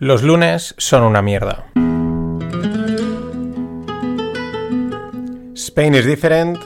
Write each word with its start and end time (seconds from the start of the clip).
Los 0.00 0.24
lunes 0.24 0.74
son 0.76 1.04
una 1.04 1.22
mierda. 1.22 1.66
Spain 5.54 5.94
is 5.94 6.04
different. 6.04 6.58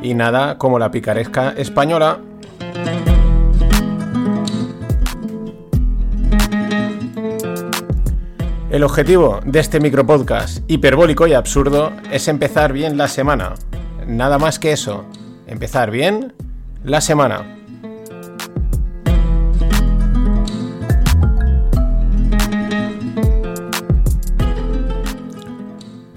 Y 0.00 0.14
nada 0.14 0.56
como 0.56 0.78
la 0.78 0.92
picaresca 0.92 1.52
española. 1.56 2.20
El 8.70 8.84
objetivo 8.84 9.40
de 9.44 9.58
este 9.58 9.80
micropodcast 9.80 10.62
hiperbólico 10.70 11.26
y 11.26 11.34
absurdo 11.34 11.90
es 12.12 12.28
empezar 12.28 12.72
bien 12.72 12.96
la 12.96 13.08
semana. 13.08 13.54
Nada 14.06 14.38
más 14.38 14.60
que 14.60 14.70
eso. 14.70 15.06
Empezar 15.48 15.90
bien 15.90 16.34
la 16.84 17.00
semana. 17.00 17.55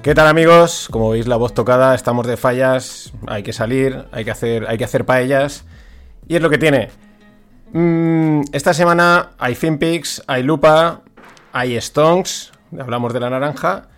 ¿Qué 0.10 0.16
tal 0.16 0.26
amigos? 0.26 0.88
Como 0.90 1.12
veis 1.12 1.28
la 1.28 1.36
voz 1.36 1.54
tocada, 1.54 1.94
estamos 1.94 2.26
de 2.26 2.36
fallas, 2.36 3.14
hay 3.28 3.44
que 3.44 3.54
salir, 3.54 4.06
hay 4.12 4.26
que 4.26 4.32
hacer, 4.32 4.66
hay 4.68 4.76
que 4.76 4.84
hacer 4.84 5.06
paellas. 5.06 5.66
Y 6.28 6.36
es 6.36 6.42
lo 6.42 6.50
que 6.50 6.58
tiene. 6.58 6.90
Mm, 7.74 8.42
esta 8.52 8.74
semana 8.74 9.34
hay 9.38 9.54
FinPix, 9.54 10.24
hay 10.26 10.42
Lupa, 10.42 11.02
hay 11.52 11.80
Stonks, 11.80 12.52
hablamos 12.80 13.14
de 13.14 13.20
la 13.20 13.30
naranja. 13.30 13.90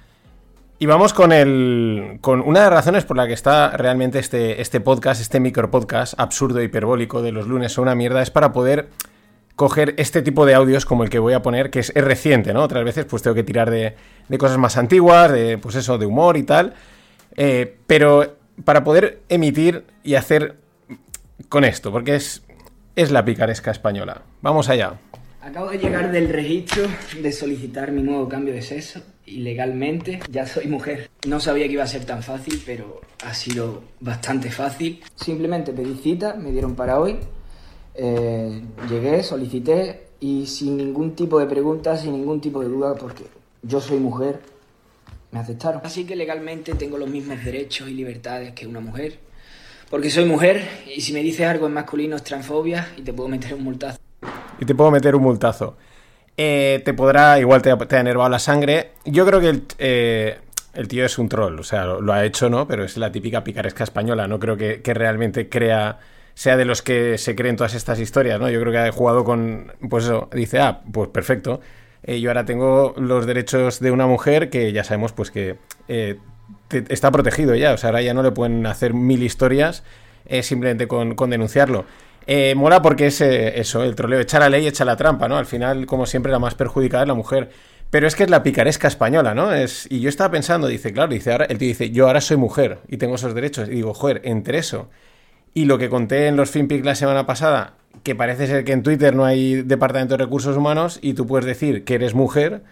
Y 0.80 0.86
vamos 0.86 1.14
con 1.14 1.32
el. 1.32 2.17
con 2.20 2.42
una 2.42 2.59
de 2.59 2.66
las 2.66 2.73
razones 2.73 3.06
por 3.06 3.16
la 3.16 3.26
que 3.26 3.34
está 3.34 3.78
realmente 3.78 4.20
este, 4.20 4.62
este 4.62 4.82
podcast, 4.82 5.22
este 5.22 5.39
micro 5.39 5.72
podcast 5.72 6.20
absurdo 6.20 6.62
hiperbólico 6.62 7.22
de 7.22 7.32
los 7.32 7.48
lunes 7.48 7.78
o 7.78 7.82
una 7.84 7.95
mierda, 7.95 8.22
es 8.22 8.32
para 8.32 8.52
poder 8.52 8.89
coger 9.55 9.94
este 9.97 10.21
tipo 10.21 10.45
de 10.45 10.53
audios 10.53 10.85
como 10.85 11.03
el 11.03 11.09
que 11.09 11.19
voy 11.19 11.33
a 11.33 11.41
poner, 11.41 11.69
que 11.69 11.80
es, 11.80 11.94
reciente, 11.94 12.53
¿no? 12.53 12.63
Otras 12.63 12.83
veces 12.83 13.05
pues 13.05 13.21
tengo 13.21 13.35
que 13.35 13.44
tirar 13.44 13.69
de, 13.69 13.95
cosas 14.38 14.58
más 14.58 14.77
antiguas, 14.77 15.31
de 15.31 15.58
pues 15.58 15.75
eso, 15.75 15.97
de 15.97 16.05
humor 16.05 16.38
y 16.38 16.43
tal. 16.43 16.73
Eh, 17.35 17.77
pero 17.88 18.38
para 18.66 18.83
poder 18.83 19.21
emitir 19.30 19.85
y 20.03 20.16
hacer 20.16 20.58
con 21.49 21.63
esto, 21.63 21.91
porque 21.91 22.16
es, 22.16 22.43
es 22.95 23.11
la 23.11 23.25
picaresca 23.25 23.71
española. 23.71 24.21
Vamos 24.41 24.69
allá. 24.69 24.99
Acabo 25.41 25.71
de 25.71 25.80
llegar 25.80 26.11
del 26.11 26.30
registro 26.30 26.83
de 27.19 27.31
solicitar 27.31 27.91
mi 27.91 28.03
nuevo 28.03 28.30
cambio 28.30 28.53
de 28.53 28.61
sexo 28.61 29.02
y 29.25 29.38
legalmente 29.38 30.19
ya 30.30 30.45
soy 30.45 30.67
mujer. 30.67 31.09
No 31.27 31.39
sabía 31.39 31.65
que 31.65 31.73
iba 31.73 31.83
a 31.83 31.88
ser 31.88 32.05
tan 32.05 32.21
fácil, 32.21 32.61
pero 32.63 33.02
ha 33.25 33.33
sido 33.33 33.83
bastante 33.99 34.52
fácil. 34.52 35.02
Simplemente 35.15 35.73
pedí 35.73 35.95
cita, 35.95 36.36
me 36.36 36.52
dieron 36.52 36.75
para 36.75 36.99
hoy 36.99 37.19
eh, 37.95 38.61
llegué, 38.89 39.23
solicité 39.23 40.08
y 40.20 40.45
sin 40.45 40.78
ningún 40.78 41.16
tipo 41.16 41.39
de 41.39 41.47
preguntas, 41.47 42.02
sin 42.02 42.14
ningún 42.14 42.42
tipo 42.42 42.61
de 42.61 42.67
duda, 42.67 42.95
porque 42.95 43.25
yo 43.64 43.81
soy 43.81 44.00
mujer, 44.00 44.39
me 45.31 45.39
aceptaron. 45.39 45.81
Así 45.83 46.06
que 46.06 46.16
legalmente 46.16 46.73
tengo 46.75 46.98
los 46.98 47.09
mismos 47.09 47.44
derechos 47.44 47.89
y 47.89 47.94
libertades 47.94 48.54
que 48.54 48.67
una 48.67 48.80
mujer, 48.80 49.20
porque 49.89 50.10
soy 50.10 50.26
mujer 50.26 50.64
y 50.95 51.02
si 51.02 51.11
me 51.11 51.21
dices 51.21 51.48
algo 51.48 51.67
en 51.67 51.73
masculino 51.73 52.15
es 52.15 52.23
transfobia 52.23 52.88
y 52.98 53.02
te 53.02 53.14
puedo 53.14 53.30
meter 53.30 53.54
un 53.55 53.64
multazo. 53.64 53.99
Y 54.60 54.65
te 54.65 54.76
puedo 54.76 54.92
meter 54.92 55.15
un 55.15 55.23
multazo. 55.23 55.76
Eh, 56.38 56.82
te 56.86 56.94
podrá, 56.94 57.39
igual 57.39 57.61
te, 57.61 57.71
ha 57.71 57.99
enervado 57.99 58.30
la 58.30 58.39
sangre. 58.39 58.92
Yo 59.05 59.26
creo 59.26 59.42
que 59.42 59.49
el, 59.49 59.64
eh, 59.80 60.39
el 60.73 60.88
tío 60.88 61.05
es 61.05 61.17
un 61.17 61.27
troll, 61.27 61.60
o 61.60 61.64
sea, 61.64 61.86
lo, 61.86 62.14
ha 62.14 62.23
hecho, 62.23 62.49
¿no? 62.49 62.67
Pero 62.67 62.83
es 62.83 62.95
la 62.98 63.11
típica 63.11 63.44
picaresca 63.44 63.83
española, 63.83 64.27
no 64.27 64.39
creo 64.39 64.55
que, 64.55 64.82
que 64.82 64.94
realmente 64.94 65.49
crea 65.49 65.99
sea 66.33 66.58
de 66.58 66.65
los 66.65 66.81
que 66.81 67.17
se 67.17 67.36
creen 67.36 67.55
todas 67.55 67.73
estas 67.73 67.99
historias, 67.99 68.39
¿no? 68.39 68.49
Yo 68.49 68.59
creo 68.61 68.71
que 68.71 68.80
ha 68.80 68.92
jugado 68.92 69.23
con, 69.23 69.73
pues 69.89 70.05
eso, 70.05 70.30
dice, 70.33 70.59
ah, 70.59 70.81
pues 70.92 71.09
perfecto, 71.09 71.61
eh, 72.03 72.19
yo 72.19 72.30
ahora 72.30 72.45
tengo 72.45 72.93
los 72.97 73.25
derechos 73.25 73.80
de 73.80 73.92
una 73.92 74.08
mujer 74.08 74.49
que 74.49 74.71
ya 74.71 74.83
sabemos 74.83 75.11
pues 75.11 75.30
que 75.30 75.58
eh, 75.87 76.17
está 76.89 77.11
protegido 77.11 77.53
ya, 77.55 77.73
o 77.73 77.77
sea, 77.77 77.89
ahora 77.89 78.02
ya 78.02 78.14
no 78.14 78.23
le 78.23 78.31
pueden 78.31 78.65
hacer 78.65 78.93
mil 78.93 79.21
historias 79.23 79.83
eh, 80.25 80.41
simplemente 80.43 80.87
con, 80.87 81.15
denunciarlo. 81.30 81.86
mola 82.55 82.81
porque 82.81 83.08
es 83.08 83.21
eso, 83.21 83.83
el 83.83 83.95
troleo, 83.95 84.20
echa 84.20 84.39
la 84.39 84.49
ley, 84.49 84.67
echa 84.67 84.86
la 84.86 84.95
trampa, 84.95 85.27
¿no? 85.27 85.37
Al 85.37 85.45
final, 85.45 85.86
como 85.86 86.05
siempre, 86.05 86.31
la 86.31 86.39
más 86.39 86.55
perjudicada 86.55 87.03
es 87.03 87.08
la 87.08 87.14
mujer. 87.14 87.49
Pero 87.89 88.08
es 88.08 88.15
que 88.15 88.23
es 88.23 88.30
la 88.30 88.41
picaresca 88.41 88.87
española, 88.87 89.36
¿no? 89.36 89.53
Es, 89.53 89.86
y 89.91 89.99
yo 89.99 90.08
estaba 90.08 90.31
pensando, 90.31 90.67
dice, 90.67 90.93
claro, 90.93 91.11
dice, 91.11 91.33
ahora, 91.33 91.45
él 91.45 91.58
te 91.58 91.65
dice, 91.65 91.91
yo 91.91 92.08
ahora 92.08 92.21
soy 92.21 92.37
mujer 92.37 92.80
y 92.87 92.95
tengo 92.95 93.15
esos 93.15 93.36
derechos. 93.36 93.67
Y 93.67 93.71
digo, 93.71 93.93
joder, 93.93 94.21
entre 94.23 94.59
eso 94.59 94.87
y 95.54 95.66
lo 95.66 95.78
que 95.78 95.89
conté 95.89 96.28
en 96.28 96.36
los 96.36 96.52
FinPix 96.52 96.86
la 96.86 96.95
semana 96.95 97.26
pasada, 97.26 97.73
que 98.04 98.16
parece 98.16 98.48
ser 98.48 98.64
que 98.64 98.72
en 98.72 98.84
Twitter 98.84 99.16
no 99.16 99.26
hay 99.26 99.62
departamento 99.62 100.17
de 100.17 100.23
recursos 100.23 100.56
humanos 100.56 101.00
y 101.02 101.14
tú 101.14 101.28
puedes 101.28 101.45
decir 101.45 101.84
que 101.84 101.95
eres 101.95 102.14
mujer 102.14 102.64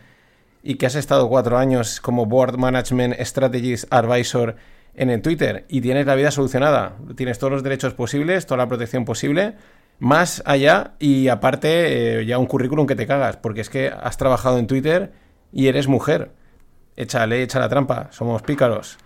y 0.64 0.76
que 0.76 0.86
has 0.86 0.96
estado 0.96 1.30
cuatro 1.30 1.58
años 1.58 2.02
como 2.02 2.26
Board 2.26 2.58
Management 2.58 3.16
Strategist 3.20 3.92
Advisor 3.92 4.56
en 4.96 5.10
el 5.10 5.22
Twitter 5.22 5.66
y 5.70 5.82
tienes 5.82 6.06
la 6.06 6.16
vida 6.16 6.32
solucionada. 6.32 6.96
Tienes 7.16 7.40
todos 7.40 7.52
los 7.52 7.64
derechos 7.64 7.94
posibles, 7.94 8.46
toda 8.46 8.58
la 8.58 8.68
protección 8.68 9.06
posible, 9.06 9.56
más 10.00 10.42
allá 10.46 10.94
y 11.00 11.28
aparte 11.28 12.20
eh, 12.20 12.26
ya 12.26 12.38
un 12.38 12.46
currículum 12.48 12.88
que 12.88 12.96
te 12.96 13.08
cagas, 13.08 13.38
porque 13.38 13.62
es 13.62 13.70
que 13.70 13.90
has 13.90 14.18
trabajado 14.18 14.58
en 14.58 14.68
Twitter 14.68 15.12
y 15.52 15.68
eres 15.68 15.88
mujer. 15.88 16.32
Échale, 16.96 17.44
echa 17.44 17.60
la 17.60 17.70
trampa, 17.70 18.08
somos 18.12 18.42
pícaros. 18.42 18.98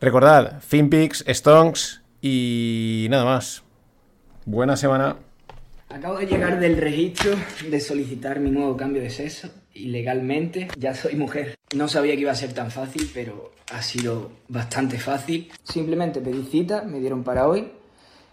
Recordad, 0.00 0.60
FinPix, 0.60 1.24
Stonks, 1.28 2.02
y 2.20 3.06
nada 3.10 3.24
más. 3.24 3.62
Buena 4.46 4.76
semana. 4.76 5.16
Acabo 5.88 6.18
de 6.18 6.26
llegar 6.26 6.60
del 6.60 6.76
registro 6.76 7.32
de 7.68 7.80
solicitar 7.80 8.38
mi 8.40 8.50
nuevo 8.50 8.76
cambio 8.76 9.02
de 9.02 9.10
sexo 9.10 9.48
y 9.74 9.86
legalmente 9.86 10.68
ya 10.78 10.94
soy 10.94 11.16
mujer. 11.16 11.56
No 11.74 11.88
sabía 11.88 12.14
que 12.14 12.20
iba 12.20 12.32
a 12.32 12.36
ser 12.36 12.52
tan 12.52 12.70
fácil, 12.70 13.10
pero 13.12 13.52
ha 13.72 13.82
sido 13.82 14.30
bastante 14.48 14.98
fácil. 14.98 15.50
Simplemente 15.64 16.20
pedí 16.20 16.44
cita, 16.44 16.82
me 16.82 17.00
dieron 17.00 17.24
para 17.24 17.48
hoy. 17.48 17.72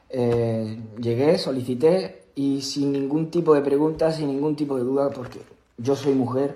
Eh, 0.10 0.78
llegué, 1.00 1.38
solicité 1.38 2.24
y 2.36 2.62
sin 2.62 2.92
ningún 2.92 3.32
tipo 3.32 3.56
de 3.56 3.62
preguntas, 3.62 4.18
sin 4.18 4.28
ningún 4.28 4.56
tipo 4.56 4.78
de 4.78 4.84
duda, 4.84 5.10
porque 5.10 5.40
yo 5.78 5.96
soy 5.96 6.14
mujer, 6.14 6.56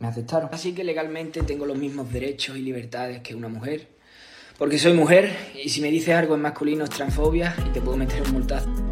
me 0.00 0.08
aceptaron. 0.08 0.50
Así 0.52 0.72
que 0.72 0.82
legalmente 0.84 1.42
tengo 1.42 1.66
los 1.66 1.78
mismos 1.78 2.12
derechos 2.12 2.56
y 2.56 2.62
libertades 2.62 3.20
que 3.20 3.34
una 3.34 3.48
mujer 3.48 3.88
porque 4.60 4.78
soy 4.78 4.92
mujer 4.92 5.30
y 5.54 5.70
si 5.70 5.80
me 5.80 5.90
dices 5.90 6.14
algo 6.14 6.34
en 6.34 6.42
masculino 6.42 6.84
es 6.84 6.90
transfobia 6.90 7.56
y 7.66 7.70
te 7.70 7.80
puedo 7.80 7.96
meter 7.96 8.20
un 8.20 8.32
multazo. 8.32 8.89